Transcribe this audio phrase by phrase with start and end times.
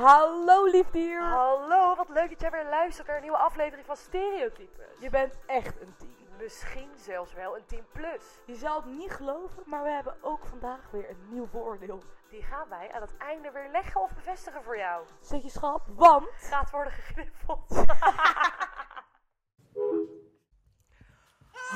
[0.00, 1.22] Hallo liefdier.
[1.22, 4.98] Hallo, wat leuk dat jij weer luistert naar een nieuwe aflevering van Stereotypes.
[5.00, 6.14] Je bent echt een team.
[6.38, 8.24] Misschien zelfs wel een 10 plus.
[8.46, 12.02] Je zal het niet geloven, maar we hebben ook vandaag weer een nieuw vooroordeel.
[12.30, 15.06] Die gaan wij aan het einde weer leggen of bevestigen voor jou.
[15.20, 16.28] Zet je schap, want...
[16.36, 17.68] Gaat worden gegriffeld.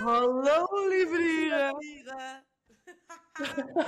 [0.04, 1.74] Hallo lieve.
[1.78, 2.44] Dieren.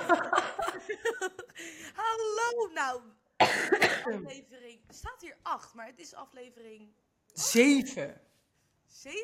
[2.03, 3.01] Hallo, nou.
[3.37, 4.81] Aflevering.
[4.89, 6.89] Er staat hier 8, maar het is aflevering
[7.33, 8.21] Zeven.
[8.87, 9.21] 7.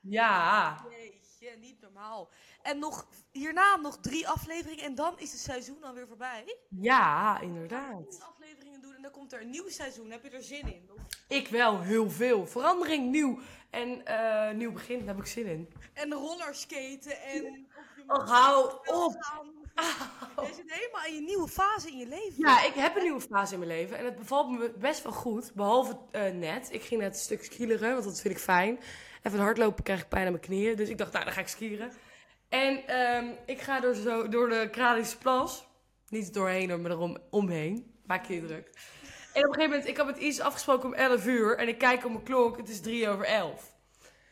[0.00, 0.84] Ja.
[0.90, 2.30] Jeetje, niet normaal.
[2.62, 6.56] En nog hierna nog drie afleveringen en dan is het seizoen alweer voorbij.
[6.68, 8.20] Ja, inderdaad.
[8.28, 10.10] Afleveringen doen en dan komt er een nieuw seizoen.
[10.10, 10.90] Heb je er zin in?
[10.92, 12.46] Of- Ik wel heel veel.
[12.46, 13.38] Verandering, nieuw.
[13.70, 15.72] En eh, nieuw begin, daar heb ik zin in.
[15.92, 17.66] En rollerskaten en...
[18.06, 19.44] Oh, moet hou op.
[19.84, 20.46] gaan.
[20.46, 22.34] Je zit helemaal in je nieuwe fase in je leven.
[22.36, 23.98] Ja, ik heb een nieuwe fase in mijn leven.
[23.98, 25.54] En het bevalt me best wel goed.
[25.54, 26.68] Behalve eh, net.
[26.72, 28.78] Ik ging net een stuk skileren, want dat vind ik fijn.
[29.22, 30.76] En van hardlopen krijg ik pijn aan mijn knieën.
[30.76, 31.92] Dus ik dacht, nou, dan ga ik skieren.
[32.48, 35.66] En ehm, ik ga door, zo, door de Kralische Plas.
[36.08, 37.94] Niet doorheen, maar erom omheen.
[38.06, 38.70] Maak je je druk.
[39.32, 41.58] En op een gegeven moment, ik had met iets afgesproken om 11 uur.
[41.58, 43.74] En ik kijk op mijn klok, het is 3 over 11.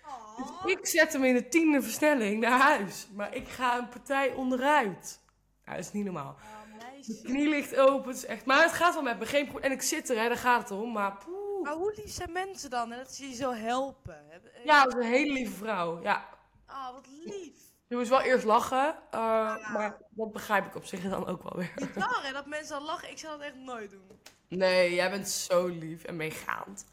[0.06, 0.64] Oh.
[0.64, 3.08] Dus ik zet hem in de tiende versnelling naar huis.
[3.14, 5.20] Maar ik ga een partij onderuit.
[5.64, 6.36] Nou, dat is niet normaal.
[6.38, 7.22] Oh, De meisje.
[7.22, 8.44] knie ligt open, het is echt...
[8.44, 10.78] Maar het gaat wel met me, geen En ik zit er, hè, daar gaat het
[10.78, 10.92] om.
[10.92, 11.62] Maar poeh.
[11.62, 12.92] Maar hoe lief zijn mensen dan?
[12.92, 14.30] En dat ze je zo helpen.
[14.30, 16.02] Eh, Ja, dat is een hele lieve vrouw.
[16.02, 16.28] Ja.
[16.66, 17.52] Ah, wat lief.
[17.88, 18.96] Je moest wel eerst lachen.
[19.10, 21.72] eh, Maar dat begrijp ik op zich dan ook wel weer.
[21.94, 23.10] Bizar hè, dat mensen dan lachen.
[23.10, 24.10] Ik zou dat echt nooit doen.
[24.48, 26.84] Nee, jij bent zo lief en meegaand.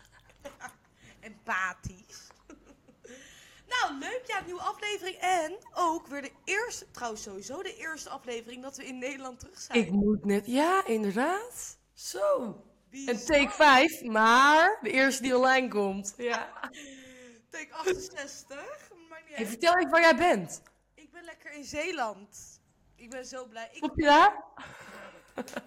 [1.19, 2.27] Empathisch.
[3.81, 4.21] Nou, leuk.
[4.25, 5.17] Ja, nieuwe aflevering.
[5.17, 9.59] En ook weer de eerste, trouwens sowieso de eerste aflevering dat we in Nederland terug
[9.59, 9.79] zijn.
[9.79, 10.45] Ik moet net...
[10.45, 11.77] Ja, inderdaad.
[11.93, 12.55] Zo.
[12.89, 13.13] Bizar.
[13.13, 16.13] En take 5, maar de eerste die online komt.
[16.17, 16.69] Ja.
[17.49, 18.91] Take 68.
[19.09, 20.61] Maar niet Hey, vertel even waar jij bent.
[20.95, 22.59] Ik ben lekker in Zeeland.
[22.95, 23.69] Ik ben zo blij.
[23.71, 24.43] Ik, je daar?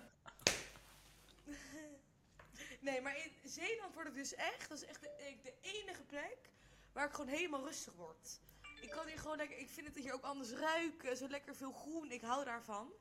[2.81, 5.01] nee, maar in Zeeland word ik dus echt, dat is echt
[5.43, 6.53] de enige plek
[6.95, 8.41] waar ik gewoon helemaal rustig word.
[8.81, 11.73] Ik kan hier gewoon lekker, ik vind het hier ook anders ruiken, zo lekker veel
[11.73, 12.93] groen, ik hou daarvan.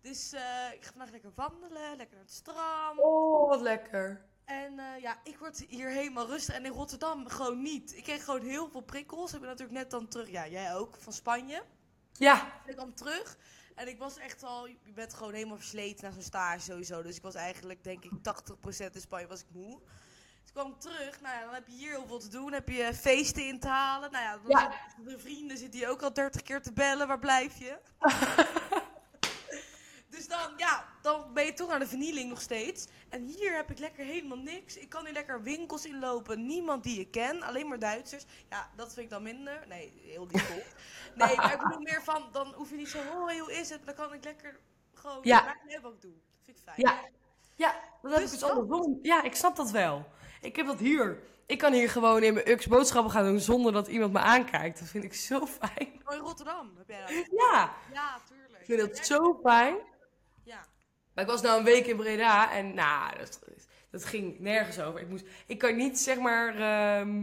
[0.00, 2.98] Dus eh, ik ga vandaag lekker wandelen, lekker naar het strand.
[2.98, 4.24] Oh, wat lekker.
[4.44, 7.96] En eh, ja, ik word hier helemaal rustig en in Rotterdam gewoon niet.
[7.96, 9.32] Ik kreeg gewoon heel veel prikkels.
[9.32, 11.62] Ik ben natuurlijk net dan terug, ja, jij ook, van Spanje.
[12.12, 12.62] Ja.
[12.66, 13.38] Ik kwam terug
[13.74, 17.02] en ik was echt al, je bent gewoon helemaal versleten na zo'n stage sowieso.
[17.02, 19.80] Dus ik was eigenlijk, denk ik, 80% in Spanje was ik moe.
[20.54, 22.42] Ik kwam terug, nou ja, dan heb je hier heel veel te doen.
[22.44, 24.10] Dan heb je feesten in te halen.
[24.12, 24.72] Nou ja, dan Ja.
[24.96, 27.06] zitten de vrienden zitten hier ook al 30 keer te bellen.
[27.06, 27.78] Waar blijf je?
[30.14, 32.86] dus dan, ja, dan ben je toch naar de vernieling nog steeds.
[33.08, 34.76] En hier heb ik lekker helemaal niks.
[34.76, 36.46] Ik kan hier lekker winkels inlopen.
[36.46, 38.24] Niemand die ik ken, alleen maar Duitsers.
[38.50, 39.64] Ja, dat vind ik dan minder.
[39.68, 40.48] Nee, heel lief.
[41.14, 43.86] Nee, maar ik bedoel meer van, dan hoef je niet zo, oh, hoe is het?
[43.86, 44.60] Dan kan ik lekker
[44.94, 45.42] gewoon, Ja.
[45.44, 46.12] maakt niet uit wat ik doe.
[46.12, 46.80] Dat vind ik fijn.
[46.80, 47.08] Ja.
[47.56, 47.72] Ja,
[48.02, 48.98] dat heb Dus ik dus.
[49.02, 50.06] Ja, ik snap dat wel.
[50.44, 51.18] Ik heb dat hier.
[51.46, 54.78] Ik kan hier gewoon in mijn UX boodschappen gaan doen zonder dat iemand me aankijkt.
[54.78, 56.00] Dat vind ik zo fijn.
[56.04, 57.10] Oh, in Rotterdam heb jij dat?
[57.30, 58.58] Ja, Ja, tuurlijk.
[58.58, 59.76] ik vind dat zo fijn.
[60.44, 60.64] Ja.
[61.14, 63.40] Maar ik was nou een week in Breda en nou, dat,
[63.90, 65.00] dat ging nergens over.
[65.00, 67.22] Ik, moest, ik kan niet zeg maar ehm,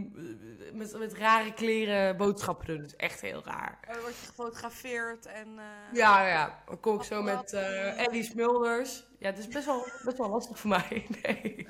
[0.76, 2.76] met, met rare kleren boodschappen doen.
[2.78, 3.78] Dat is echt heel raar.
[3.88, 5.58] Oh, word je gefotografeerd en...
[5.58, 5.64] eh,
[5.96, 6.62] Ja, ja.
[6.66, 9.04] Dan kom ik zo met eh Ellie Smulders.
[9.18, 11.06] Ja, het is best wel, best wel lastig voor mij.
[11.22, 11.66] Nee.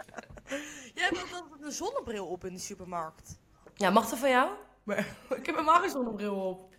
[0.95, 3.39] Jij hebt ook altijd een zonnebril op in de supermarkt.
[3.75, 4.51] Ja, mag dat van jou?
[4.83, 4.99] Maar,
[5.39, 6.71] ik heb helemaal geen zonnebril op.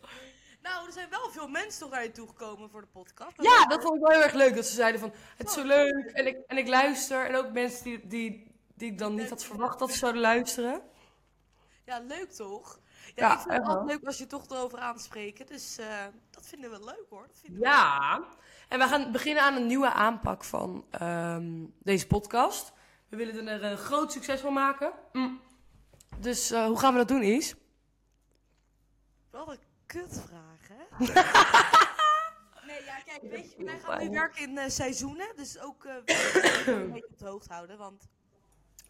[0.62, 3.42] Nou, er zijn wel veel mensen toch naar je toegekomen voor de podcast.
[3.42, 4.56] Ja, dat vond ik wel heel erg leuk.
[4.56, 6.12] Dat ze zeiden van, het is zo leuk.
[6.14, 7.26] En ik, en ik luister.
[7.26, 10.82] En ook mensen die, die, die ik dan niet had verwacht dat ze zouden luisteren.
[11.86, 12.80] Ja, leuk toch?
[13.16, 15.46] Ja, Ja, ik vind het altijd leuk als je toch erover aanspreken.
[15.46, 15.88] Dus eh,
[16.30, 17.28] dat vinden we leuk hoor.
[17.28, 18.24] Dat vinden we Ja.
[18.70, 22.72] En we gaan beginnen aan een nieuwe aanpak van ehm, deze podcast.
[23.14, 24.92] We willen er een groot succes van maken.
[25.12, 25.42] Mm.
[26.18, 27.56] Dus eh, hoe gaan we dat doen, Is?
[29.32, 30.98] Wel een kutvraag, hè?
[32.68, 35.28] nee, ja, kijk, weet je, wij gaan nu werken in eh, seizoenen.
[35.36, 35.96] Dus ook eh,
[36.66, 37.78] een beetje op de hoogte houden.
[37.78, 38.08] Want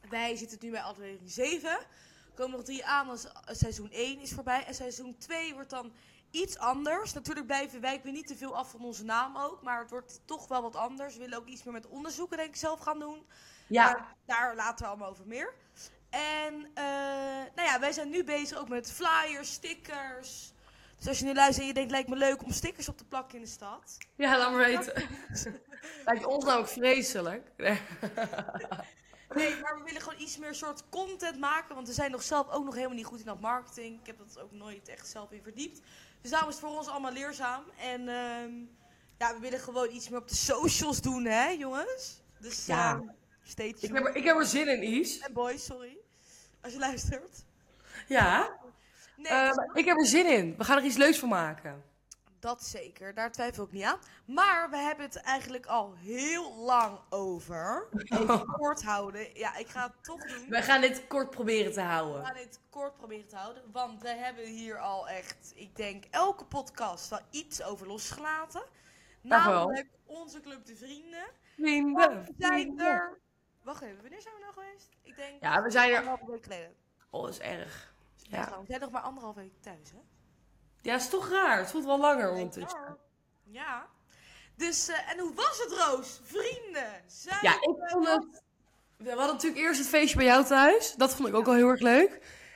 [0.10, 1.70] wij zitten nu bij aflevering 7.
[1.70, 1.88] Er
[2.36, 4.66] komen nog drie aan als eh, seizoen 1 is voorbij.
[4.66, 5.94] En seizoen 2 wordt dan
[6.32, 7.14] iets anders.
[7.14, 9.62] Natuurlijk blijven wij weer niet te veel af van onze naam ook.
[9.62, 11.14] Maar het wordt toch wel wat anders.
[11.14, 13.26] We willen ook iets meer met onderzoeken, denk ik, zelf gaan doen.
[13.82, 15.54] Maar daar laten we allemaal over meer.
[16.10, 16.84] En eh,
[17.56, 20.54] nou ja, wij zijn nu bezig ook met flyers, stickers.
[20.98, 23.06] Dus als je nu luistert en je denkt, lijkt me leuk om stickers op te
[23.06, 23.98] plakken in de stad.
[24.16, 24.94] Ja, laat maar weten.
[26.06, 27.52] Lijkt ons namelijk vreselijk.
[27.58, 27.80] Nee.
[29.36, 31.76] Nee, maar we willen gewoon iets meer soort content maken.
[31.76, 34.00] Want we zijn nog zelf ook nog helemaal niet goed in dat marketing.
[34.00, 35.82] Ik heb dat ook nooit echt zelf in verdiept.
[36.22, 37.64] Dus daarom is het voor ons allemaal leerzaam.
[37.78, 38.52] En ehm,
[39.18, 42.22] ja, we willen gewoon iets meer op de socials doen, hè, jongens?
[42.40, 42.76] Dus Ja.
[42.76, 43.14] ja.
[43.58, 45.20] Ik heb, er, ik heb er zin in, Is.
[45.20, 45.98] En boys, sorry.
[46.62, 47.44] Als je luistert.
[48.08, 48.60] Ja,
[49.18, 50.58] Nee, eh, ik heb er zin in.
[50.58, 51.84] We gaan er iets leuks van maken.
[52.40, 53.14] dat zeker.
[53.14, 54.00] Daar twijfel ik niet aan.
[54.26, 57.88] Maar we hebben het eigenlijk al heel lang over.
[57.92, 59.38] Even kort houden.
[59.38, 60.50] Ja, ik ga het toch doen.
[60.50, 62.26] Wij gaan dit kort proberen te We houden.
[62.26, 63.64] gaan dit kort proberen te houden.
[63.72, 68.64] Want we hebben hier al echt, ik denk, elke podcast wel iets over losgelaten.
[69.22, 71.26] Namelijk onze Club de Vrienden.
[71.56, 72.24] Vrienden.
[72.26, 73.20] We zijn er...
[73.64, 74.90] Wacht even, wanneer zijn we nou geweest?
[75.02, 75.42] Ik denk...
[75.42, 75.98] Ja, we zijn er.
[75.98, 76.76] Anderhalve week geleden.
[77.10, 77.94] Oh, dat is erg.
[78.16, 78.60] Ja.
[78.60, 80.00] We zijn nog maar anderhalve week thuis, hè?
[80.82, 81.58] ja, is toch raar.
[81.58, 82.98] Het voelt wel langer ondertussen.
[83.44, 83.88] Ja.
[84.56, 86.20] Dus, eh, en hoe was het, Roos?
[86.24, 87.04] Vrienden.
[87.08, 88.44] Zijn Ja, ik we vond het...
[88.98, 90.94] We hadden natuurlijk eerst het feestje bij jou thuis.
[90.94, 92.12] Dat vond ik ook wel heel erg leuk.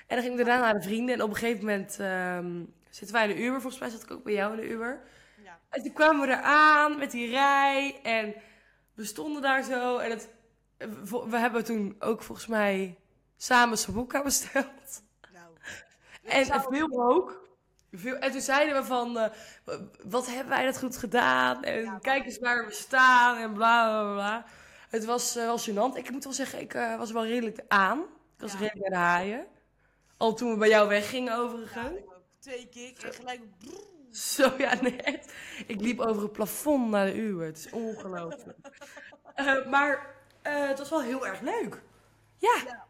[0.08, 1.16] En dan ging ik daarna naar de vrienden.
[1.16, 3.62] En op een gegeven moment ehm, zitten wij in de Uber.
[3.62, 5.02] Volgens mij zat ik ook bij jou in de Uber.
[5.44, 5.60] Ja.
[5.70, 8.00] En toen kwamen we eraan met die rij.
[8.04, 8.36] En
[8.94, 9.98] we stonden daar zo.
[9.98, 10.30] En het,
[11.30, 12.98] we hebben toen ook volgens mij
[13.38, 15.02] samen Sabuka besteld.
[15.34, 15.54] Nou.
[16.24, 17.46] En veel ook.
[17.92, 19.30] Veel, en toen zeiden we van, eh,
[20.04, 21.64] wat hebben wij dat goed gedaan?
[21.64, 24.46] En Ja, kijk eens waar we staan en bla bla bla.
[24.90, 25.98] Het was eh, wel gênant.
[25.98, 28.00] Ik moet wel zeggen, ik eh, was wel redelijk aan.
[28.36, 28.58] Ik was Ja.
[28.58, 29.46] redelijk bij de haaien.
[30.18, 31.90] Al toen we bij jou weggingen Ja, overigens.
[31.98, 32.22] ik ook.
[32.40, 33.42] Twee kick en gelijk...
[34.12, 35.34] Zo, ja, net.
[35.68, 37.46] Ik liep over het plafond naar de uur.
[37.46, 38.58] Het is ongelooflijk.
[39.70, 40.16] Maar
[40.48, 41.82] eh, het was wel heel erg leuk.
[42.38, 42.56] Ja.
[42.66, 42.86] Ja.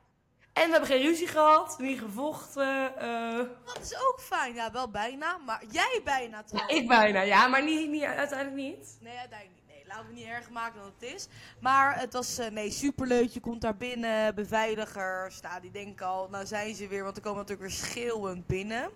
[0.53, 2.97] En we hebben geen ruzie gehad, niet gevochten.
[2.97, 3.37] eh.
[3.65, 4.53] Dat is ook fijn.
[4.53, 5.37] Ja, wel bijna.
[5.37, 6.77] Maar jij bijna Ja, trouwens.
[6.79, 8.97] ik bijna, ja, maar niet, niet, uiteindelijk niet.
[9.01, 9.75] Nee, uiteindelijk niet.
[9.75, 11.27] Nee, laten we niet erger maken dan het is.
[11.61, 13.29] Maar het was, eh, nee, superleuk.
[13.29, 15.41] Je komt daar binnen, beveiligers.
[15.41, 18.89] Nou, die denken al, nou zijn ze weer, want er komen natuurlijk weer schreeuwend binnen.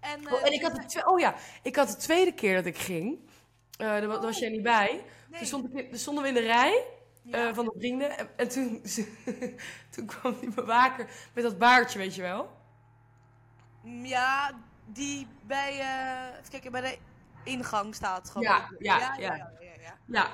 [0.00, 2.54] En, eh, Oh, en ik had, de twe- oh ja, ik had de tweede keer
[2.54, 3.18] dat ik ging.
[3.78, 5.04] eh, daar wa- daar was jij niet bij.
[5.28, 6.84] nee, Toen, stond ik, in- toen stonden we in de rij
[7.22, 7.48] ja.
[7.48, 8.18] eh, van de vrienden.
[8.18, 8.82] En, en toen,
[9.94, 12.50] toen kwam die bewaker met dat baardje, weet je wel.
[13.82, 14.50] Mm, ja,
[14.86, 16.98] die bij, eh, even kijken, bij de
[17.44, 18.42] ingang staat gewoon.
[18.42, 19.34] Ja, ja, ja, ja.
[19.36, 19.96] ja, ja, ja.
[20.04, 20.30] Ja.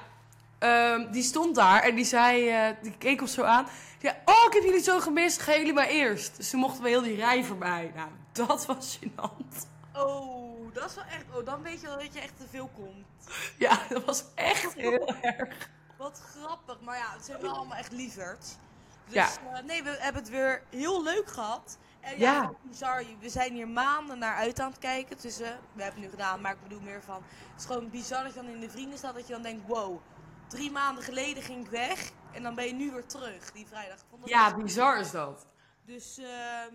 [0.58, 3.64] Ehm, die stond daar en die zei, eh, die keek ons zo aan.
[3.98, 6.36] Die zei, oh, ik heb jullie zo gemist, gaan jullie maar eerst.
[6.36, 7.92] Dus toen mochten we heel die rij voorbij.
[7.94, 9.66] Nou, dat was gênant.
[9.94, 12.70] Oh, dat is wel echt, oh, dan weet je wel dat je echt te veel
[12.74, 13.36] komt.
[13.56, 15.70] Ja, dat was echt heel erg.
[15.98, 18.56] Wat grappig, maar ja, het zijn wel allemaal echt lieverds.
[19.04, 19.28] Dus Ja.
[19.52, 21.78] eh, nee, we hebben het weer heel leuk gehad.
[22.00, 22.52] En ja, Ja.
[22.62, 25.16] bizar, we zijn hier maanden naar uit aan het kijken.
[25.20, 27.22] Dus we hebben het nu gedaan, maar ik bedoel meer van...
[27.52, 29.66] Het is gewoon bizar dat je dan in de vrienden staat, dat je dan denkt...
[29.66, 30.00] Wow,
[30.48, 33.98] drie maanden geleden ging ik weg en dan ben je nu weer terug, die vrijdag.
[33.98, 35.46] Ik vond dat Ja, bizar is dat.
[35.84, 36.74] Dus ehm,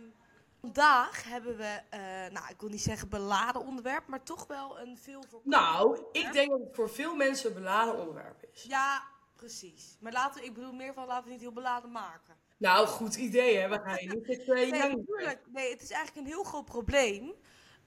[0.62, 2.00] vandaag hebben we, eh,
[2.32, 6.34] nou ik wil niet zeggen beladen onderwerp, maar toch wel een veel voorkomend Nou, ik
[6.34, 8.64] denk dat het voor veel mensen een beladen onderwerp is.
[8.64, 9.04] Ja,
[9.48, 9.98] precies.
[10.00, 12.36] Maar laten we, ik bedoel meer van laten we het niet heel beladen maken.
[12.58, 15.42] Nou, goed idee hè, we gaan je niet met twee Nee, natuurlijk.
[15.48, 17.34] Nee, het is eigenlijk een heel groot probleem.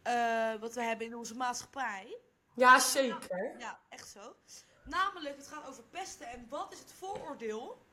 [0.02, 2.18] eh, wat we hebben in onze maatschappij.
[2.54, 3.54] Ja, zeker.
[3.58, 4.36] Ja, echt zo.
[4.84, 6.28] Namelijk, het gaat over pesten.
[6.28, 7.84] En wat is het vooroordeel?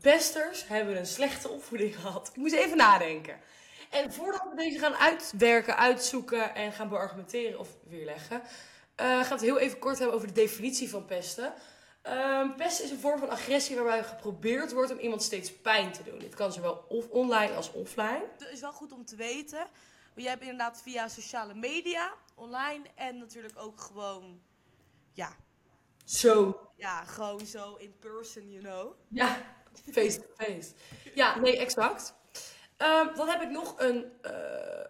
[0.00, 2.28] Pesters hebben een slechte opvoeding gehad.
[2.28, 3.40] Ik moest even nadenken.
[3.90, 8.42] En voordat we deze gaan uitwerken, uitzoeken en gaan beargumenteren of weerleggen,
[9.06, 11.54] gaan we het heel even kort hebben over de definitie van pesten.
[12.02, 16.02] Ehm, pesten is een vorm van agressie waarbij geprobeerd wordt om iemand steeds pijn te
[16.02, 16.18] doen.
[16.18, 18.24] Dit kan zowel online als offline.
[18.38, 19.58] Het is wel goed om te weten.
[19.58, 24.40] Want jij hebt inderdaad via sociale media, online en natuurlijk ook gewoon,
[25.12, 25.36] ja,
[26.04, 26.60] Zo.
[26.76, 28.92] ja gewoon zo in person, you know.
[29.08, 29.36] Ja,
[29.92, 30.72] face to face.
[31.14, 32.14] Ja, nee, exact.
[32.78, 34.32] Ehm, dan heb ik nog een eh,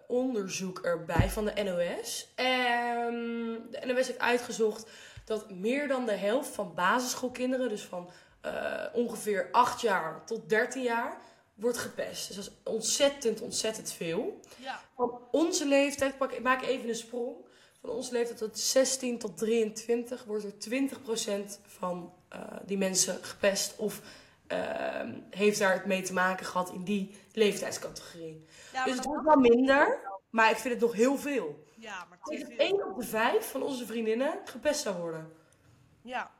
[0.07, 2.31] onderzoek erbij van de NOS.
[2.35, 4.89] Ehm, de NOS heeft uitgezocht
[5.25, 8.09] dat meer dan de helft van basisschoolkinderen, dus van
[8.41, 11.17] eh, ongeveer 8 jaar tot 13 jaar,
[11.53, 12.27] wordt gepest.
[12.27, 14.39] Dus dat is ontzettend, ontzettend veel.
[14.55, 14.79] Ja.
[14.95, 17.35] Van onze leeftijd, pak, ik maak even een sprong.
[17.81, 23.75] Van onze leeftijd tot 16 tot 23 wordt er 20% van eh, die mensen gepest
[23.77, 24.01] of
[24.49, 28.45] ehm, heeft daar het mee te maken gehad in die leeftijdscategorie.
[28.73, 31.63] Ja, dus het wordt wel minder, maar ik vind het nog heel veel.
[31.75, 32.57] ja, maar dat veel.
[32.57, 35.33] 1 op de 5 van onze vriendinnen gepest zou worden.
[36.01, 36.31] Ja.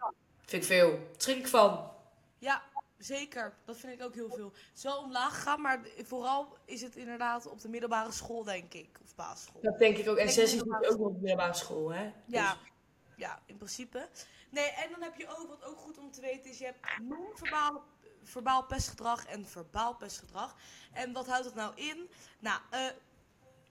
[0.45, 0.99] Vind ik veel.
[1.17, 1.91] Schrik ik van.
[2.37, 2.63] Ja,
[2.97, 3.53] zeker.
[3.65, 4.51] Dat vind ik ook heel veel.
[4.53, 8.73] Het is wel omlaag gegaan, maar vooral is het inderdaad op de middelbare school, denk
[8.73, 8.99] ik.
[9.03, 9.61] Of basisschool.
[9.61, 10.17] Dat denk ik ook.
[10.17, 12.11] En sessies je ook nog op de middelbare school, hè?
[12.25, 12.53] Ja.
[12.53, 12.71] Dus-
[13.15, 14.07] ja, in principe.
[14.49, 16.79] Nee, en dan heb je ook, wat ook goed om te weten is, je hebt
[17.01, 17.83] non-verbaal
[18.23, 20.55] verbaal pestgedrag en verbaal pestgedrag.
[20.93, 22.09] En wat houdt dat nou in?
[22.39, 22.89] Nou, eh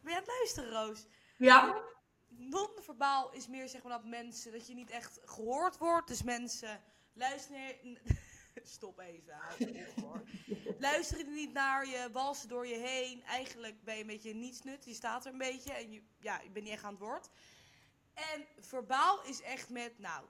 [0.09, 1.07] ben je aan het luisteren, Roos?
[1.37, 1.83] Ja.
[2.29, 6.09] Non-verbaal is meer zeg maar dat mensen, dat je niet echt gehoord wordt.
[6.09, 7.77] Dus mensen luisteren.
[8.63, 9.37] Stop even,
[10.01, 10.23] hoor.
[10.79, 13.23] Luisteren niet naar je, walsen door je heen.
[13.25, 14.85] Eigenlijk ben je een beetje nietsnut.
[14.85, 17.29] Je staat er een beetje en je, ja, je bent niet echt aan het woord.
[18.15, 20.25] En verbaal is echt met, nou,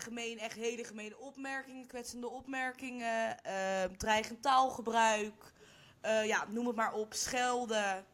[0.00, 5.52] gemeen, echt hele gemene opmerkingen, kwetsende opmerkingen, eh, dreigend taalgebruik.
[6.00, 8.06] eh, ja, noem het maar op, schelden.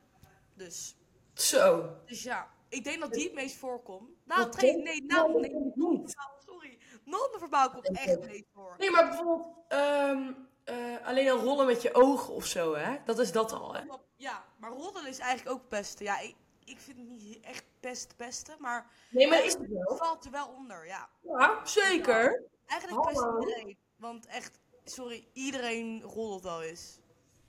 [0.54, 0.96] Dus,
[1.34, 1.96] Zo.
[2.06, 4.10] dus ja, ik denk dat die het meest voorkomt.
[4.24, 6.02] Nou, nee, nou, nee,
[6.46, 6.78] sorry.
[7.04, 8.74] Non-verbaal komt echt het meest voor.
[8.78, 10.32] Nee, maar bijvoorbeeld ehm,
[10.64, 12.96] eh, alleen al rollen met je ogen of zo, hè?
[13.04, 13.80] Dat is dat al, hè?
[14.16, 16.04] Ja, maar roddelen is eigenlijk ook pesten.
[16.04, 16.34] Ja, ik,
[16.64, 19.96] ik vind het niet echt pest pesten, maar Nee, maar is het wel?
[19.96, 21.08] valt er wel onder, ja.
[21.22, 22.42] Ja, zeker.
[22.66, 23.40] Eigenlijk Hallo.
[23.40, 23.76] iedereen.
[23.96, 26.98] Want echt, sorry, iedereen roddelt wel eens.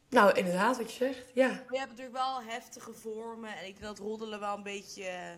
[0.09, 1.31] Nou, inderdaad, wat je zegt.
[1.33, 1.47] Ja.
[1.47, 3.49] Maar je hebt natuurlijk wel heftige vormen.
[3.57, 5.03] En ik denk dat roddelen wel een beetje...
[5.03, 5.31] eh,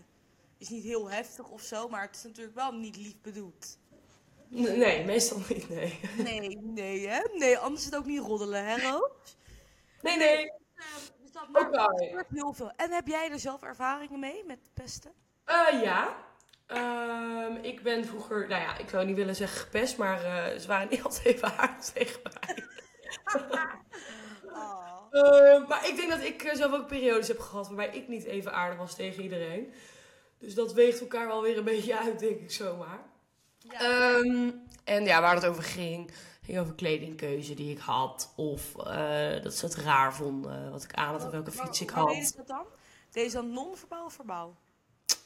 [0.57, 3.77] is niet heel heftig of zo, maar het is natuurlijk wel niet lief bedoeld.
[4.49, 5.99] N- Nee, meestal niet, nee.
[6.17, 7.21] Nee, nee hè?
[7.33, 9.37] Nee, anders is het ook niet roddelen, hè Roos?
[10.01, 10.51] Nee, nee.
[10.75, 11.81] Dus dat maakt Oké.
[11.81, 12.71] het gebeurt heel veel.
[12.75, 15.11] En heb jij er zelf ervaringen mee met pesten?
[15.45, 16.15] Eh, ja.
[16.67, 20.67] Ehm, ik ben vroeger, nou ja, ik zou niet willen zeggen gepest, maar eh, ze
[20.67, 22.63] waren niet altijd even aardig tegen mij.
[25.11, 25.67] Oh.
[25.67, 28.53] Maar ik denk dat ik eh, zelf ook periodes heb gehad waarbij ik niet even
[28.53, 29.73] aardig was tegen iedereen.
[30.39, 32.99] Dus dat weegt elkaar wel weer een beetje uit, denk ik zomaar.
[33.57, 33.79] Ja.
[33.79, 34.51] Ehm,
[34.83, 36.11] en ja, waar het over ging,
[36.47, 38.33] ging over kledingkeuze die ik had.
[38.35, 41.89] Of eh, dat ze het raar vonden wat ik aan had of welke fiets ik
[41.89, 42.15] hoe had.
[42.15, 42.65] je dat dan?
[43.11, 44.55] Deze dan non-verbaal of verbaal?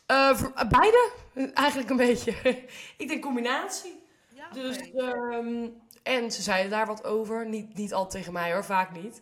[0.05, 1.11] Eh, voor- eh, beide,
[1.53, 2.31] eigenlijk een beetje.
[2.97, 4.03] ik denk combinatie.
[4.33, 5.67] Ja, Dus, ehm,
[6.03, 7.47] en ze zeiden daar wat over.
[7.47, 9.21] Niet, niet altijd tegen mij hoor, vaak niet.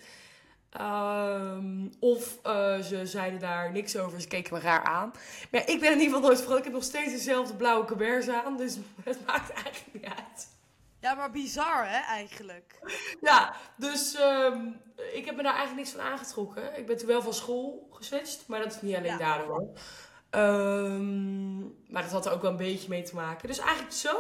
[0.69, 2.39] Ehm, of
[2.83, 5.11] ze zeiden daar niks over, ze keken me raar aan.
[5.51, 6.57] Maar ja, ik ben in ieder geval nooit veranderd.
[6.65, 10.57] Ik heb nog steeds dezelfde blauwe cabers aan, dus het maakt eigenlijk niet uit.
[11.01, 12.79] Ja, maar bizar hè, eigenlijk.
[13.21, 14.67] Ja, dus ehm,
[15.13, 16.77] ik heb me daar eigenlijk niks van aangetrokken.
[16.77, 19.17] Ik ben toen wel van school geswitcht, maar dat is niet alleen Ja.
[19.17, 19.67] daardoor.
[20.29, 21.59] Ehm,
[21.91, 23.47] maar dat had er ook wel een beetje mee te maken.
[23.47, 24.15] Dus eigenlijk zo.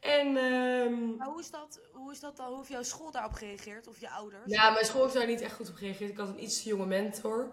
[0.00, 2.46] En ehm, Maar hoe is dat, hoe is dat dan?
[2.46, 3.88] Hoe heeft jouw school daarop gereageerd?
[3.88, 4.42] Of je ouders?
[4.46, 6.10] ja, mijn school heeft daar niet echt goed op gereageerd.
[6.10, 7.50] Ik had een iets te jonge mentor.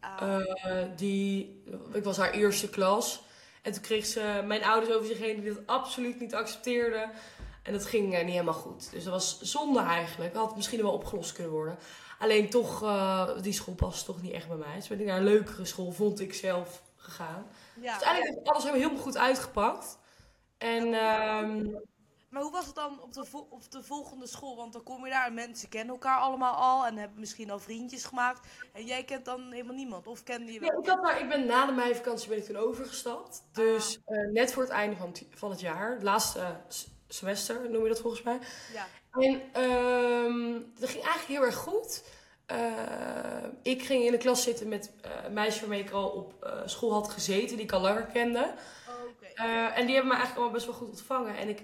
[0.00, 1.62] Ah, Eh, die,
[1.92, 3.22] ik was haar eerste klas.
[3.62, 7.10] En toen kreeg ze mijn ouders over zich heen die dat absoluut niet accepteerden.
[7.62, 8.90] En dat ging eh, niet helemaal goed.
[8.90, 10.34] Dus dat was zonde eigenlijk.
[10.34, 11.78] Dat had misschien wel opgelost kunnen worden.
[12.18, 14.74] Alleen toch, eh, die school paste toch niet echt bij mij.
[14.74, 17.46] Dus ben ik naar een leukere school, vond ik zelf, gegaan.
[17.74, 17.80] ja.
[17.80, 19.98] Dus uiteindelijk heeft alles helemaal goed uitgepakt.
[20.58, 21.70] En ehm,
[22.28, 24.56] Maar hoe was het dan op de, op de volgende school?
[24.56, 27.58] Want dan kom je daar en mensen kennen elkaar allemaal al en hebben misschien al
[27.58, 28.48] vriendjes gemaakt.
[28.72, 30.06] En jij kent dan helemaal niemand.
[30.06, 30.72] Of kende je wel?
[30.72, 33.42] Ja, ik, had daar, ik ben na de meivakantie ben ik toen overgestapt.
[33.52, 36.60] Dus eh, net voor het einde van het, van het jaar, het laatste
[37.14, 38.38] semester noem je dat volgens mij.
[38.72, 38.86] Ja.
[39.10, 42.02] En ehm, dat ging eigenlijk heel erg goed.
[42.46, 46.44] Eh, ik ging in de klas zitten met eh, een meisje waarmee ik al op
[46.44, 48.54] eh, school had gezeten, die ik al langer kende.
[49.74, 51.36] En die hebben me eigenlijk allemaal best wel goed ontvangen.
[51.36, 51.62] En ik,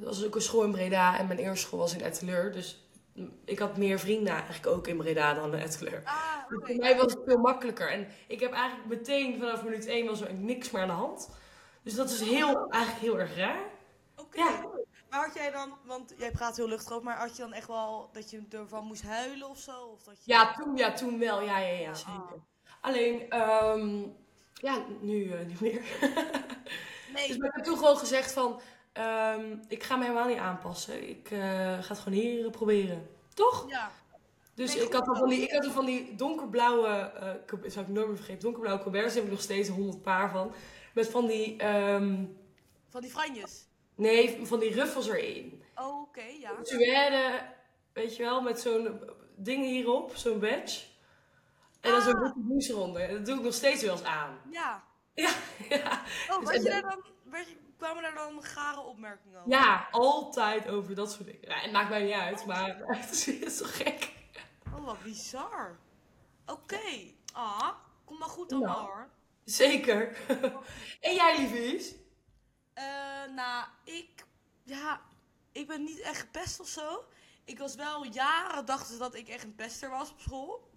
[0.00, 2.52] dat was ook een school in Breda en mijn eerste school was in Etteleur.
[2.52, 2.84] Dus
[3.44, 6.02] ik had meer vrienden eigenlijk ook in Breda dan in Etteleur.
[6.04, 6.58] Ah, Dus.
[6.66, 7.90] Voor mij was het veel makkelijker.
[7.90, 11.30] En ik heb eigenlijk meteen vanaf minuut 1 was er niks meer aan de hand.
[11.82, 13.73] Dus dat is heel, eigenlijk heel erg raar.
[14.34, 14.64] Ja.
[15.10, 17.66] Maar had jij dan, want jij praat heel luchtig over, maar had je dan echt
[17.66, 19.84] wel dat je ervan moest huilen of zo?
[19.84, 20.32] Of dat je...
[20.32, 21.40] Ja, toen, ja, toen wel.
[21.42, 21.94] Ja, ja, ja, Ah.
[21.96, 22.42] zeker.
[22.80, 24.02] Alleen, ehm,
[24.54, 25.82] ja, nu eh, niet meer.
[27.14, 27.26] Nee.
[27.26, 28.60] Dus ik heb toen gewoon gezegd van,
[28.92, 31.08] ehm, ik ga me helemaal niet aanpassen.
[31.08, 31.38] Ik eh,
[31.72, 33.08] ga het gewoon hier proberen.
[33.34, 33.64] Toch?
[33.68, 33.90] Ja.
[34.54, 37.86] Dus Nee, ik, had van die, ik had er van die donkerblauwe, eh cab- zou
[37.86, 40.52] ik nooit meer vergeten, donkerblauwe colberts, daar heb ik nog steeds honderd paar van.
[40.94, 42.24] Met van die, ehm,
[42.88, 43.66] Van die franjes.
[43.94, 45.62] Nee, van die ruffels erin.
[45.74, 46.50] Oh, oké, ja.
[46.62, 47.46] Suède,
[47.92, 49.00] weet je wel, met zo'n
[49.36, 50.84] ding hierop, zo'n badge.
[51.80, 52.22] En dan zo'n Ah.
[52.22, 53.08] witte blouse eronder.
[53.08, 54.38] Dat doe ik nog steeds wel eens aan.
[54.50, 54.82] Ja.
[55.14, 55.30] Ja,
[55.68, 56.02] ja.
[56.30, 59.50] Oh, Dus werd je daar dan, werd je, kwamen daar dan gare opmerkingen over?
[59.50, 61.40] ja, altijd over dat soort dingen.
[61.48, 64.12] Ja, het maakt mij niet uit, maar het is, het is toch gek.
[64.76, 65.78] Oh, wat bizar.
[66.46, 66.80] Oké.
[67.32, 67.68] Ah,
[68.04, 68.84] kom maar goed allemaal Ja.
[68.86, 69.08] hoor.
[69.44, 70.16] Zeker.
[71.00, 71.94] en jij, liefjes?
[72.74, 72.84] Eh,
[73.34, 74.26] nou, ik,
[74.62, 75.00] ja,
[75.52, 77.04] ik ben niet echt gepest of zo.
[77.44, 80.70] Ik was wel jaren, dachten ze dat ik echt een pester was op school.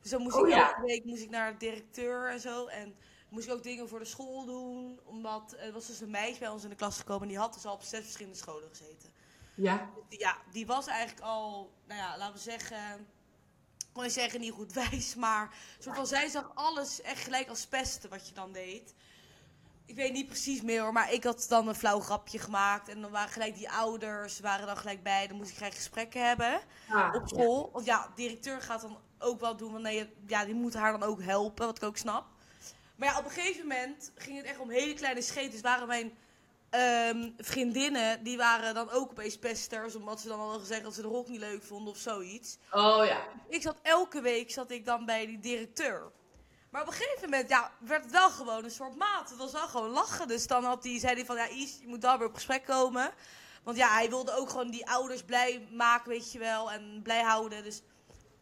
[0.00, 0.68] Dus dan moest Oh, ik ja.
[0.68, 2.66] elke week moest ik naar de directeur en zo.
[2.66, 2.96] En
[3.28, 5.00] moest ik ook dingen voor de school doen.
[5.04, 7.22] Omdat er was dus een meisje bij ons in de klas gekomen.
[7.22, 9.12] En die had dus al op zes verschillende scholen gezeten.
[9.54, 9.90] Ja.
[10.08, 13.06] Ja, die was eigenlijk al, nou ja, laten we zeggen...
[13.78, 15.56] Ik wil niet zeggen niet goed wijs, maar...
[15.78, 18.94] Soort van, zij zag alles echt gelijk als pesten wat je dan deed.
[19.86, 22.88] Ik weet niet precies meer hoor, maar ik had dan een flauw grapje gemaakt.
[22.88, 25.26] En dan waren gelijk die ouders, waren dan gelijk bij.
[25.26, 27.70] Dan moest ik gelijk gesprekken hebben Ah, op school.
[27.72, 30.98] Want ja, de directeur gaat dan ook wel doen, want nee, ja, die moet haar
[30.98, 32.24] dan ook helpen, wat ik ook snap.
[32.96, 35.50] Maar ja, op een gegeven moment ging het echt om hele kleine scheten.
[35.50, 36.12] Dus waren mijn
[36.70, 41.02] ehm, vriendinnen, die waren dan ook opeens pesters, omdat ze dan hadden gezegd dat ze
[41.02, 42.58] de rok niet leuk vonden of zoiets.
[42.70, 43.26] Oh ja.
[43.48, 46.12] Ik zat elke week zat ik dan bij die directeur.
[46.74, 49.30] Maar op een gegeven moment ja, werd het wel gewoon een soort maat.
[49.30, 50.28] Het was wel gewoon lachen.
[50.28, 52.64] Dus dan had hij, zei hij van, ja Is, je moet daar weer op gesprek
[52.64, 53.10] komen.
[53.62, 56.72] Want ja, hij wilde ook gewoon die ouders blij maken, weet je wel.
[56.72, 57.62] En blij houden.
[57.62, 57.82] Dus,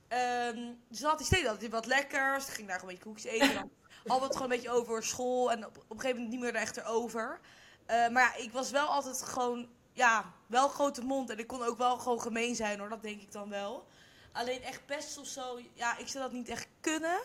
[0.09, 2.45] ehm dus dan had hij steeds altijd wat lekkers.
[2.45, 3.71] Ging daar gewoon een beetje koekjes eten.
[4.05, 5.51] Dan we het gewoon een beetje over school.
[5.51, 7.41] En op, op een gegeven moment niet meer er echt over.
[7.87, 11.31] Eh, maar ja, ik was wel altijd gewoon, ja, wel grote mond.
[11.31, 13.87] En ik kon ook wel gewoon gemeen zijn hoor, dat denk ik dan wel.
[14.33, 17.21] Alleen echt pest of zo, ja, ik zou dat niet echt kunnen.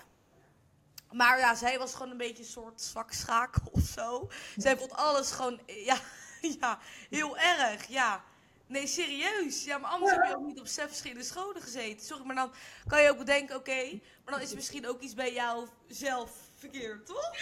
[1.12, 4.30] Maar ja, zij was gewoon een beetje een soort zwak schakel of zo.
[4.58, 5.98] Zij vond alles gewoon, ja,
[6.60, 8.24] ja, heel erg, ja.
[8.68, 9.64] Nee, serieus.
[9.64, 12.06] Ja, maar anders heb je ook niet op zes verschillende scholen gezeten.
[12.06, 12.52] Sorry, maar dan
[12.88, 16.32] kan je ook bedenken, oké, maar dan is er misschien ook iets bij jou zelf
[16.56, 17.42] verkeerd, toch?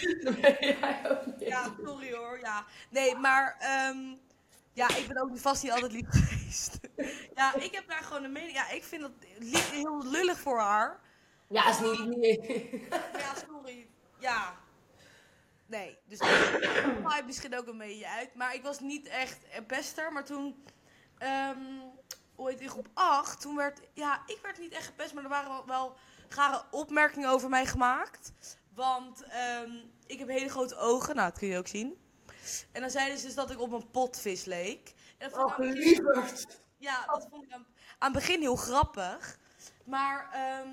[0.60, 1.40] Jij ook niet.
[1.48, 2.64] Ja, sorry hoor, ja.
[2.90, 4.14] Nee, maar ehm,
[4.72, 6.78] ja, ik ben ook niet vast niet altijd lief geweest.
[7.34, 8.52] ja, ik heb daar gewoon een mening.
[8.52, 9.12] Ja, ik vind dat
[9.72, 11.00] heel lullig voor haar.
[11.48, 12.88] Ja, is niet...
[12.90, 13.88] Maar ja, sorry.
[14.18, 14.56] Ja.
[15.66, 16.18] Nee, dus
[17.02, 18.34] maakt misschien ook een beetje uit.
[18.34, 20.12] Maar ik was niet echt pester.
[20.12, 20.64] Maar toen,
[21.18, 21.58] ehm
[22.38, 25.14] ooit in groep 8, toen werd, ja, ik werd niet echt gepest.
[25.14, 25.96] Maar er waren wel, wel
[26.28, 28.32] gare opmerkingen over mij gemaakt.
[28.74, 29.70] Want ehm,
[30.06, 31.14] ik heb hele grote ogen.
[31.16, 31.98] Nou, dat kun je ook zien.
[32.72, 34.94] En dan zeiden ze dus dat ik op een potvis leek.
[35.18, 36.60] En dat vond Oh, ik aan- lieverd.
[36.78, 37.66] ja, dat vond ik aan,
[37.98, 39.38] aan het begin heel grappig.
[39.84, 40.68] Maar, ehm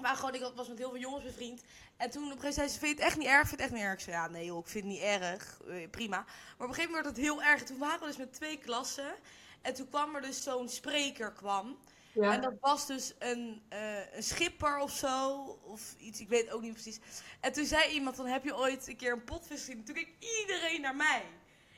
[0.00, 1.62] maar gewoon, ik was met heel veel jongens bevriend.
[1.96, 3.48] En toen op een gegeven moment zei ze, vind je het echt niet erg?
[3.48, 3.92] Vind je het echt niet erg?
[3.92, 5.60] Ik zei, ja, nee joh, ik vind het niet erg.
[5.68, 6.16] Eh, prima.
[6.16, 6.26] Maar
[6.58, 7.62] op een gegeven moment werd het heel erg.
[7.62, 9.14] Toen waren we dus met twee klassen.
[9.62, 11.78] En toen kwam er dus zo'n spreker kwam.
[12.12, 12.32] Ja.
[12.32, 15.36] En dat was dus een, eh, een schipper of zo.
[15.64, 16.98] Of iets, ik weet het ook niet precies.
[17.40, 19.84] En toen zei iemand, dan heb je ooit een keer een potvis gezien.
[19.84, 21.22] Toen keek iedereen naar mij.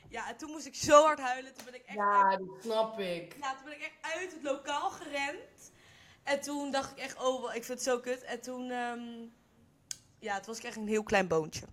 [0.09, 1.53] Ja, en toen moest ik zo hard huilen.
[1.53, 3.35] Toen ben ik echt Ja, dat snap ik.
[3.39, 5.71] ja, toen ben ik echt uit het lokaal gerend.
[6.23, 8.23] En toen dacht ik echt, oh, ik vind het zo kut.
[8.23, 9.01] En toen, ehm,
[10.19, 11.65] ja, het was ik echt een heel klein boontje.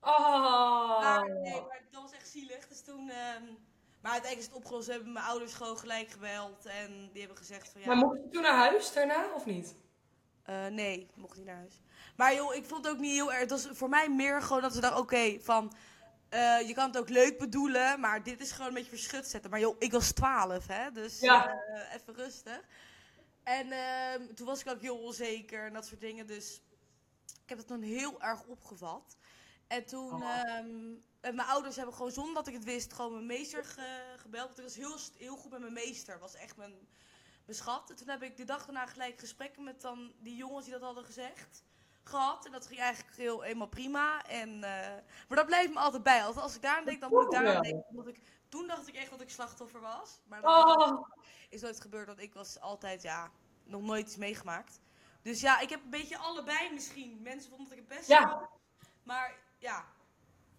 [0.00, 1.00] Oh.
[1.00, 2.68] Maar nee, maar dat was echt zielig.
[2.68, 3.42] Dus toen, ehm,
[4.00, 4.86] maar uiteindelijk is het opgelost.
[4.86, 6.66] We hebben mijn ouders gewoon gelijk gebeld.
[6.66, 9.74] En die hebben gezegd van ja, Maar mocht je toen naar huis daarna, of niet?
[10.42, 11.80] eh, nee, ik mocht niet naar huis.
[12.16, 13.40] Maar joh, ik vond het ook niet heel erg.
[13.40, 15.72] Het was voor mij meer gewoon dat ze dachten, oké, van...
[16.28, 19.50] eh, je kan het ook leuk bedoelen, maar dit is gewoon een beetje verschut zetten.
[19.50, 21.48] Maar joh, ik was 12, hè, dus Ja.
[21.48, 22.60] eh, even rustig.
[23.48, 26.60] En ehm, toen was ik ook heel onzeker en dat soort dingen, dus
[27.42, 29.16] ik heb het dan heel erg opgevat.
[29.66, 30.30] En toen, Oh.
[30.30, 34.14] ehm, en mijn ouders hebben gewoon zonder dat ik het wist, gewoon mijn meester ge-
[34.18, 34.46] gebeld.
[34.46, 36.88] Want ik was heel, heel goed met mijn meester, was echt mijn,
[37.44, 37.90] mijn schat.
[37.90, 40.82] En toen heb ik de dag daarna gelijk gesprekken met dan die jongens die dat
[40.82, 41.62] hadden gezegd
[42.08, 42.46] gehad.
[42.46, 44.24] En dat ging eigenlijk heel eenmaal prima.
[44.26, 44.94] En, eh,
[45.28, 46.22] maar dat bleef me altijd bij.
[46.24, 47.84] Altijd als ik daar aan denk, dan moet ik daar aan denken.
[47.88, 50.20] Omdat ik, toen dacht ik echt dat ik slachtoffer was.
[50.26, 51.08] Maar dat Oh.
[51.48, 53.30] is nooit gebeurd, want ik was altijd, ja,
[53.64, 54.80] nog nooit iets meegemaakt.
[55.22, 57.18] Dus ja, ik heb een beetje allebei misschien.
[57.22, 58.28] Mensen vonden dat ik het best Ja.
[58.28, 58.48] had.
[59.02, 59.84] Maar ja,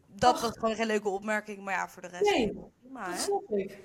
[0.08, 0.42] dat Och.
[0.42, 1.64] was gewoon geen leuke opmerking.
[1.64, 2.32] Maar ja, voor de rest.
[2.32, 3.78] Nee, prima, dat snap ik.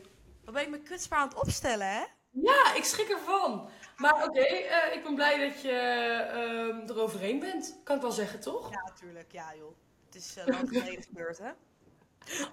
[0.44, 2.04] Dan ben je me kwetsbaar aan het opstellen, hè?
[2.30, 3.68] Ja, ik schrik ervan.
[3.96, 7.80] Maar oké, eh, ik ben blij dat je ehm eroverheen bent.
[7.84, 8.70] Kan ik wel zeggen, toch?
[8.70, 9.32] Ja, natuurlijk.
[9.32, 9.74] Ja, joh.
[10.06, 11.50] Het is uh, lang geleden gebeurd, hè?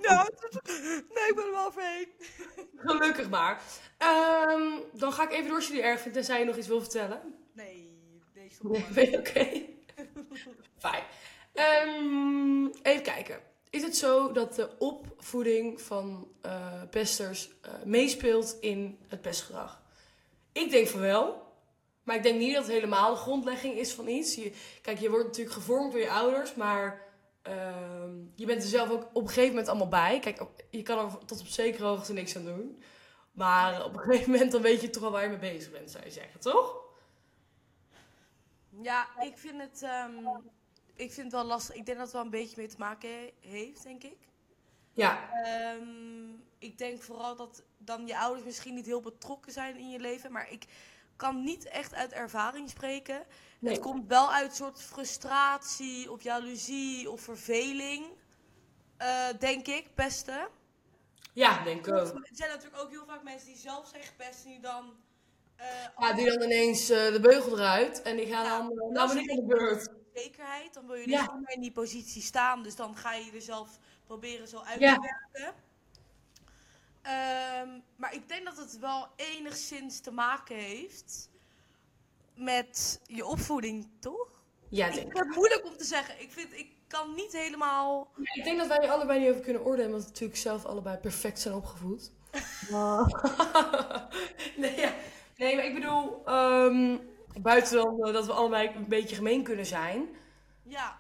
[0.02, 0.30] Nou,
[1.14, 2.08] nee, ik ben er wel overheen.
[2.76, 3.62] Gelukkig maar.
[3.98, 6.68] Ehm, dan ga ik even door als je die erg vindt, tenzij je nog iets
[6.68, 7.22] wil vertellen.
[7.54, 7.98] Nee,
[8.36, 9.66] nee, stop Nee, je oké?
[10.78, 11.04] Fijn.
[11.54, 13.40] Ehm, even kijken.
[13.70, 19.81] Is het zo dat de opvoeding van eh, pesters eh, meespeelt in het pestgedrag?
[20.52, 21.50] Ik denk van wel.
[22.04, 24.40] Maar ik denk niet dat het helemaal de grondlegging is van iets.
[24.82, 27.02] Kijk, je wordt natuurlijk gevormd door je ouders, maar
[27.42, 30.20] ehm, je bent er zelf ook op een gegeven moment allemaal bij.
[30.20, 32.84] Kijk, je kan er tot op zekere hoogte niks aan doen.
[33.32, 35.92] Maar op een gegeven moment dan weet je toch wel waar je mee bezig bent,
[35.92, 36.76] zou je zeggen, toch?
[38.82, 40.14] Ja, ik vind het, ehm,
[40.96, 41.76] ik vind het wel lastig.
[41.76, 44.18] Ik denk dat het wel een beetje mee te maken he- heeft, denk ik.
[44.94, 49.90] Ja, Ehm, ik denk vooral dat dan je ouders misschien niet heel betrokken zijn in
[49.90, 50.32] je leven.
[50.32, 50.66] Maar ik
[51.16, 53.24] kan niet echt uit ervaring spreken.
[53.60, 53.74] Nee.
[53.74, 58.06] Het komt wel uit een soort frustratie of jaloezie of verveling.
[58.98, 60.48] eh, denk ik, pesten.
[61.34, 62.00] Ja, denk ik ook.
[62.14, 64.94] Er zijn natuurlijk ook heel vaak mensen die zelf zijn gepest en die dan...
[65.56, 65.66] eh,
[65.98, 69.24] Ja, die dan ineens eh, de beugel eruit en die gaan Ja, dan, nou ben
[69.24, 69.90] ik aan de beurt.
[70.14, 70.74] zekerheid.
[70.74, 71.18] Dan wil je Ja.
[71.26, 72.64] dus niet meer in die positie staan.
[72.64, 73.80] Dus dan ga je er zelf
[74.12, 74.94] proberen zo uit Ja.
[74.96, 75.54] te werken.
[77.02, 81.30] Ehm, maar ik denk dat het wel enigszins te maken heeft
[82.36, 84.28] met je opvoeding, toch?
[84.70, 86.22] Ja, Ik denk vind het moeilijk om te zeggen.
[86.22, 88.12] Ik, vind, ik kan niet helemaal...
[88.18, 88.36] ik.
[88.36, 91.40] Ik denk dat wij er allebei niet over kunnen oordelen, we natuurlijk zelf allebei perfect
[91.40, 92.12] zijn opgevoed.
[94.58, 94.94] nee, ja.
[95.38, 96.98] nee, maar ik bedoel, ehm,
[97.42, 100.10] buiten dan dat we allebei een beetje gemeen kunnen zijn,
[100.64, 101.00] Ja,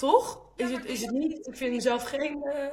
[0.00, 0.52] toch?
[0.56, 1.46] Ja, Is, het, is het niet?
[1.46, 2.42] Ik vind mezelf geen.
[2.42, 2.66] eh,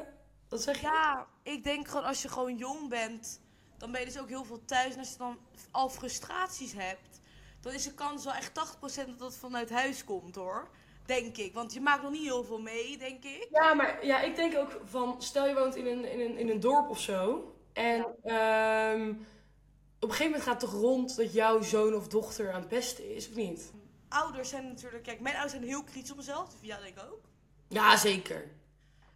[0.50, 0.82] wat zeg je?
[0.82, 3.42] ja, ik denk gewoon als je gewoon jong bent,
[3.78, 4.94] dan ben je dus ook heel veel thuis.
[4.94, 5.38] En als je dan
[5.72, 7.22] al frustraties hebt,
[7.62, 10.70] dan is de kans wel echt 80% dat dat vanuit huis komt hoor.
[11.06, 11.54] Denk ik.
[11.54, 13.48] Want je maakt nog niet heel veel mee, denk ik.
[13.52, 16.50] Ja, maar ja, ik denk ook van, stel je woont in een, in een, in
[16.50, 17.52] een dorp of zo.
[17.74, 22.52] En ehm, op een gegeven moment gaat het toch rond dat jouw zoon of dochter
[22.52, 23.74] aan het pesten is, of niet?
[24.10, 26.50] Ouders zijn natuurlijk, kijk, mijn ouders zijn heel kritisch op mezelf.
[26.50, 27.22] Dus jou denk ik ook.
[27.68, 28.52] Ja, zeker.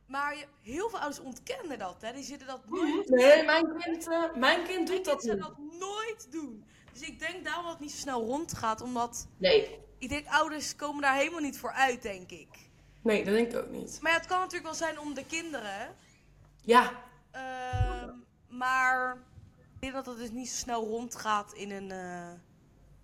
[0.06, 2.14] Maar je, heel veel ouders ontkennen dat, hè.
[2.14, 3.10] Die zitten dat nooit...
[3.10, 5.40] Nee, mijn kind, eh, mijn kind doet Mijn dat niet.
[5.42, 6.66] dat nooit doen.
[6.94, 8.82] Dus ik denk daarom dat het niet zo snel rondgaat.
[8.82, 9.80] Omdat, Nee.
[10.00, 12.70] ik denk ouders komen daar helemaal niet voor uit, denk ik.
[13.02, 14.00] Nee, dat denk ik ook niet.
[14.02, 15.96] Maar ja, het kan natuurlijk wel zijn om de kinderen.
[16.62, 18.10] Ja, Ehm,
[18.48, 19.16] maar
[19.76, 22.32] ik denk dat het dus niet zo snel rondgaat in een, eh,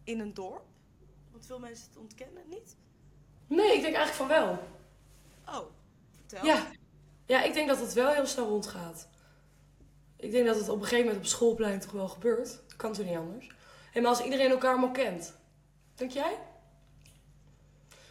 [0.04, 0.66] in een dorp.
[1.38, 2.76] Want veel mensen het ontkennen, niet?
[3.48, 4.60] nee, ik denk eigenlijk van wel.
[5.48, 5.66] Oh,
[6.16, 6.46] vertel.
[6.46, 6.72] Ja.
[7.26, 9.08] ja, ik denk dat het wel heel snel rondgaat.
[10.16, 12.62] Ik denk dat het op een gegeven moment op schoolplein toch wel gebeurt.
[12.78, 13.52] Kan toch niet anders.
[13.94, 15.34] En maar als iedereen elkaar allemaal kent.
[15.96, 16.40] Denk jij?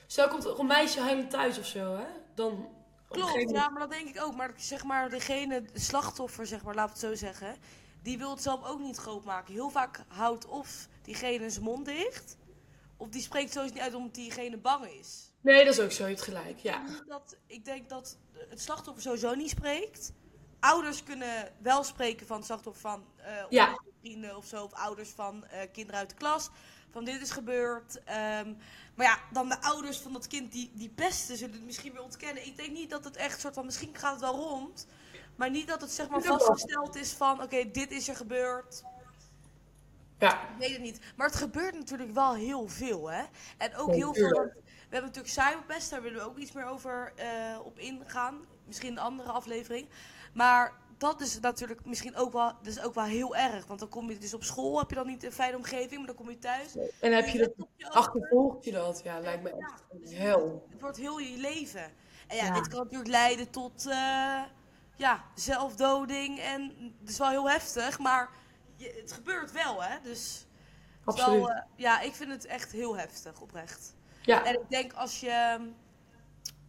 [0.07, 2.07] Stel, komt een meisje huilend thuis of zo, hè?
[2.35, 2.69] Dan...
[3.09, 4.35] Klopt, gegeven ja, maar dat denk ik ook.
[4.35, 7.57] Maar zeg maar, degene, de slachtoffer, zeg maar, laat het zo zeggen,
[8.03, 9.55] die wil het zelf ook niet groot maken.
[9.55, 12.37] Heel vaak houdt of diegene zijn mond dicht,
[12.97, 15.33] of die spreekt sowieso niet uit omdat diegene bang is.
[15.41, 16.03] Nee, dat is ook zo.
[16.03, 16.83] Je hebt gelijk, ja.
[16.83, 18.17] Niet Dat, ik denk dat
[18.49, 20.13] het slachtoffer sowieso niet spreekt.
[20.61, 23.81] Ouders kunnen wel spreken van het slachtoffer van eh, Ja.
[24.01, 26.51] vrienden of zo, of ouders van eh, kinderen uit de klas.
[26.91, 28.05] Van dit is gebeurd.
[28.05, 28.55] Ehm,
[28.95, 32.03] maar ja, dan de ouders van dat kind die, die pesten zullen het misschien weer
[32.03, 32.47] ontkennen.
[32.47, 34.87] Ik denk niet dat het echt soort van, misschien gaat het wel rond.
[35.37, 38.83] Maar niet dat het zeg maar Ik vastgesteld is van, oké, dit is er gebeurd.
[40.19, 41.01] Ja, Ik weet het niet.
[41.17, 43.23] Maar het gebeurt natuurlijk wel heel veel, hè?
[43.59, 44.31] En ook Ja, heel veel.
[44.31, 48.41] want We hebben natuurlijk cyberpest, daar willen we ook iets meer over eh, op ingaan.
[48.67, 49.89] Misschien een andere aflevering.
[50.35, 53.67] Maar dat is natuurlijk misschien ook wel, dat is ook wel heel erg.
[53.67, 56.07] Want dan kom je dus op school, heb je dan niet een fijne omgeving, maar
[56.07, 56.77] dan kom je thuis.
[57.01, 59.01] en heb je dat je achtervolgt je dat?
[59.05, 60.67] Ja, lijkt me echt een hel.
[60.71, 61.93] Het wordt heel je leven.
[62.27, 62.55] En ja, Ja.
[62.55, 64.43] dit kan natuurlijk leiden tot eh,
[64.97, 66.39] ja, zelfdoding.
[66.41, 66.63] En
[67.01, 68.31] het is wel heel heftig, maar
[68.77, 69.97] je, het gebeurt wel, hè?
[70.03, 70.45] Dus is
[71.05, 71.49] wel, Absoluut.
[71.49, 73.95] eh, ja, ik vind het echt heel heftig, oprecht.
[74.23, 75.31] Ja, En ik denk als je,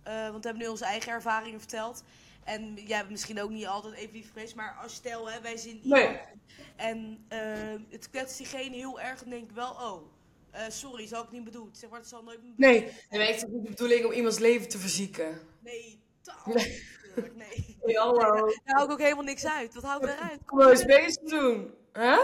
[0.03, 2.03] eh, want we hebben nu onze eigen ervaringen verteld.
[2.43, 5.57] En jij hebt misschien ook niet altijd even lief geweest, maar als stel, hè, wij
[5.57, 6.01] zien Nee.
[6.07, 6.19] iemand
[6.75, 7.39] en eh,
[7.89, 10.11] het kwetst diegene heel erg, dan denk ik wel, oh,
[10.51, 11.77] eh, sorry, zal ik niet bedoeld.
[11.77, 12.79] Zeg maar, het zal nooit nee.
[12.81, 15.39] Nee, maar het is niet de bedoeling om iemands leven te verzieken.
[15.59, 17.77] Nee, totaal niet, natuurlijk, nee.
[17.87, 18.19] Hey, hallo.
[18.65, 19.73] Daar hou ik ook helemaal niks uit.
[19.73, 20.39] Wat hou ik eruit?
[20.45, 21.73] Kom maar eens bezig doen.
[21.97, 22.15] Hè?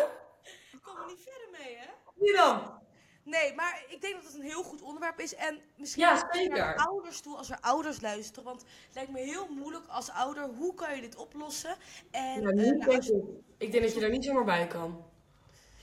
[0.72, 1.88] Ik kom er niet verder mee, hè?
[2.16, 2.82] Wie dan?
[3.24, 5.36] Nee, maar ik denk dat het een heel goed onderwerp is.
[5.36, 6.58] En misschien Ja, zeker.
[6.58, 8.44] naar ouders toe, als er ouders luisteren.
[8.44, 10.44] Want het lijkt me heel moeilijk als ouder.
[10.44, 11.76] Hoe kan je dit oplossen?
[12.12, 13.10] En, Ja, niet, nou, als.
[13.58, 15.06] Ik denk dat je daar niet zomaar bij kan.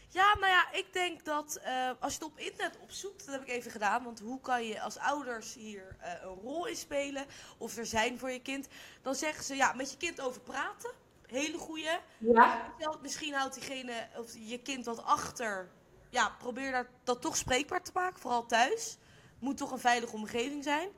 [0.08, 3.42] ja, nou ja, ik denk dat eh, als je het op internet opzoekt, dat heb
[3.42, 4.04] ik even gedaan.
[4.04, 7.26] Want hoe kan je als ouders hier eh, een rol in spelen?
[7.58, 8.68] Of er zijn voor je kind?
[9.02, 10.90] Dan zeggen ze, ja, met je kind over praten.
[11.30, 11.98] Hele goeie.
[12.18, 12.74] Ja?
[13.02, 15.70] Misschien houdt diegene of je kind wat achter.
[16.10, 18.98] Ja, probeer dat, dat toch spreekbaar te maken, vooral thuis.
[19.38, 20.88] Moet toch een veilige omgeving zijn.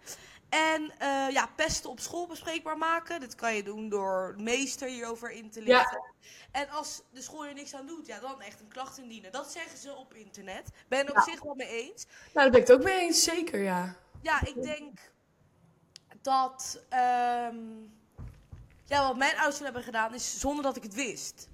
[0.49, 3.21] En eh, ja, pesten op school bespreekbaar maken.
[3.21, 5.79] Dit kan je doen door meester hierover in te Ja.
[5.79, 6.03] lichten.
[6.51, 9.33] En als de school er niks aan doet, ja, dan echt een klacht indienen.
[9.33, 10.71] Dat zeggen ze op internet.
[10.88, 12.05] Ben je het op zich wel mee eens.
[12.07, 13.23] Nou, daar ben ik het ook mee eens.
[13.25, 13.97] Zeker, ja.
[14.23, 14.99] Ja, ik denk
[16.23, 16.85] dat.
[16.88, 17.57] ehm,
[18.92, 21.48] ja, wat mijn ouders toen hebben gedaan is zonder dat ik het wist.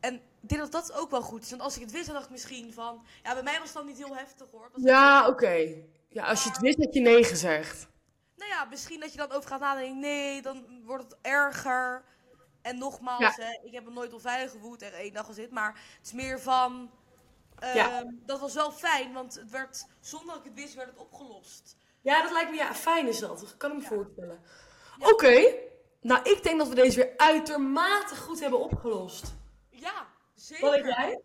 [0.00, 1.50] En ik denk dat dat ook wel goed is.
[1.50, 3.04] Want als ik het wist, dan dacht ik misschien van.
[3.22, 4.70] Ja, bij mij was het dan niet heel heftig hoor.
[4.72, 5.74] Was- Ja, oké.
[6.08, 7.86] Ja, als je het wist, had je nee gezegd.
[8.36, 9.98] Nou ja, misschien dat je dan over gaat nadenken.
[9.98, 12.04] Nee, dan wordt het erger.
[12.62, 13.44] En nogmaals, Ja.
[13.44, 15.50] hè, ik heb hem nooit onveilig gewoed en één dag gezit.
[15.50, 16.90] Maar het is meer van.
[17.74, 17.98] Ja.
[18.00, 20.98] Ehm, Dat was wel fijn, want het werd, zonder dat ik het wist, werd het
[20.98, 21.76] opgelost.
[22.00, 23.40] Ja, dat lijkt me, ja, fijn is dat.
[23.40, 24.40] Dat kan ik me voorstellen.
[24.98, 25.54] Oké,
[26.02, 29.34] nou ik denk dat we deze weer uitermate goed hebben opgelost.
[29.70, 30.64] Ja, zeker.
[30.64, 31.20] Wat denk jij?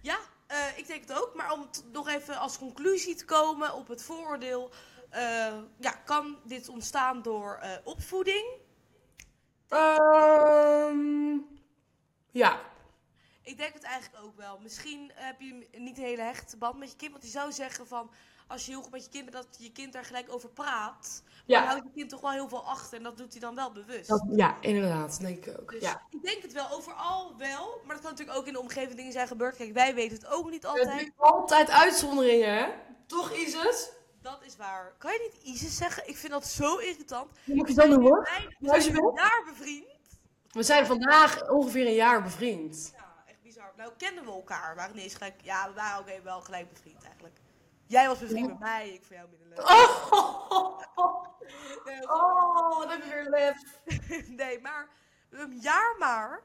[0.00, 1.34] Ja, eh, ik denk het ook.
[1.34, 4.70] Maar om nog even als conclusie te komen op het vooroordeel.
[5.10, 8.46] eh, ja, kan dit ontstaan door eh, opvoeding?
[9.68, 11.38] Ehm
[12.30, 12.60] ja.
[13.42, 14.58] Ik denk het eigenlijk ook wel.
[14.58, 17.12] Misschien heb je niet een hele hechte band met je kind.
[17.12, 18.10] Want je zou zeggen van,
[18.46, 21.22] als je heel goed met je kind bent, dat je kind daar gelijk over praat.
[21.24, 21.58] Maar Ja.
[21.60, 22.96] dan houdt je kind toch wel heel veel achter.
[22.98, 24.08] En dat doet hij dan wel bewust.
[24.08, 25.20] Dat, ja, inderdaad.
[25.20, 25.70] Denk ik ook.
[25.70, 26.02] Dus Ja.
[26.10, 27.80] ik denk het wel overal wel.
[27.84, 29.56] Maar dat kan natuurlijk ook in de omgeving dingen zijn gebeurd.
[29.56, 30.88] Kijk, wij weten het ook niet Het altijd.
[30.88, 32.68] zijn altijd uitzonderingen, hè?
[33.06, 33.96] Toch is het?
[34.22, 34.94] Dat is waar.
[34.98, 36.08] Kan je niet Isis zeggen?
[36.08, 37.30] Ik vind dat zo irritant.
[37.44, 37.92] Hoe moet je dat Ja,
[38.72, 39.08] als je zijn wil.
[39.08, 39.86] een jaar bevriend.
[40.50, 42.92] We zijn vandaag ongeveer een jaar bevriend.
[42.96, 43.72] Ja, echt bizar.
[43.76, 44.70] Nou, kenden we elkaar.
[44.70, 45.40] We waren niet eens gelijk...
[45.42, 47.36] Ja, we waren ook even wel gelijk bevriend eigenlijk.
[47.86, 49.70] Jij was bevriend met mij, ik van jou minder leuk.
[49.70, 50.82] Oh,
[51.84, 53.56] Nee, oh wat heb je weer lef.
[54.40, 54.88] nee, maar
[55.30, 56.42] een jaar maar.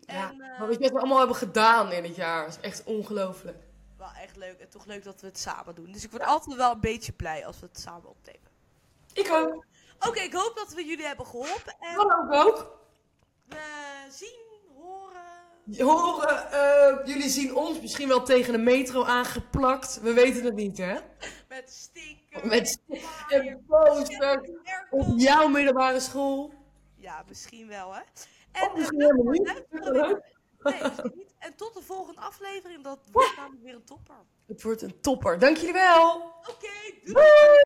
[0.00, 2.44] Ja, En wat we allemaal hebben gedaan in dit jaar?
[2.44, 3.62] Dat is echt ongelooflijk.
[3.96, 4.58] wel echt leuk.
[4.58, 5.92] En toch leuk dat we het samen doen.
[5.92, 8.50] Dus ik word altijd wel een beetje blij als we het samen opnemen.
[9.12, 9.64] Ik ook.
[10.08, 11.76] Oké, ik hoop dat we jullie hebben geholpen.
[11.80, 12.78] En ook ook.
[13.44, 13.56] we
[14.10, 14.41] zien,
[15.78, 16.50] horen...
[16.52, 20.00] Eh, jullie zien ons misschien wel tegen de metro aangeplakt.
[20.00, 20.98] We weten het niet, hè?
[21.48, 22.42] Met stickers.
[22.42, 22.78] Met
[23.28, 24.48] en posters
[24.90, 26.52] op jouw middelbare school.
[26.96, 28.00] Ja, misschien wel, hè.
[28.52, 29.64] En, Of misschien eh, helemaal niet.
[30.62, 30.82] Nee,
[31.14, 31.34] niet.
[31.38, 32.84] En tot de volgende aflevering.
[32.84, 34.16] Dat wordt namelijk weer een topper.
[34.46, 35.38] Het wordt een topper.
[35.38, 36.16] Dank jullie wel.
[36.48, 36.68] Oké,
[37.04, 37.14] doei!
[37.14, 37.60] Doei!